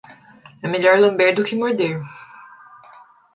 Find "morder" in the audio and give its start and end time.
1.55-2.01